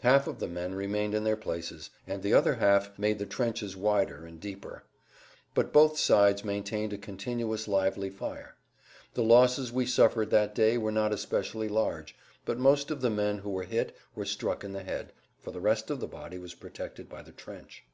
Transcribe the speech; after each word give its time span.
Half 0.00 0.26
of 0.26 0.40
the 0.40 0.48
men 0.48 0.74
remained 0.74 1.14
in 1.14 1.22
their 1.22 1.36
places, 1.36 1.90
and 2.04 2.20
the 2.20 2.34
other 2.34 2.54
half 2.56 2.98
made 2.98 3.20
the 3.20 3.24
trenches 3.26 3.76
wider 3.76 4.26
and 4.26 4.40
deeper. 4.40 4.82
But 5.54 5.72
both 5.72 5.96
sides 6.00 6.42
maintained 6.44 6.92
a 6.92 6.98
continuous 6.98 7.68
lively 7.68 8.10
fire. 8.10 8.56
The 9.14 9.22
losses 9.22 9.70
we 9.70 9.86
suffered 9.86 10.30
that 10.30 10.52
day 10.52 10.78
were 10.78 10.90
not 10.90 11.12
especially 11.12 11.68
large, 11.68 12.16
but 12.44 12.58
most 12.58 12.90
of 12.90 13.02
the 13.02 13.10
men 13.10 13.38
who 13.38 13.50
were 13.50 13.62
hit 13.62 13.94
were 14.16 14.24
struck 14.24 14.64
in 14.64 14.72
the[Pg 14.72 14.78
126] 14.86 14.94
head, 15.12 15.44
for 15.44 15.52
the 15.52 15.60
rest 15.60 15.90
of 15.92 16.00
the 16.00 16.08
body 16.08 16.38
was 16.38 16.54
protected 16.54 17.08
by 17.08 17.22
the 17.22 17.30
trench. 17.30 17.84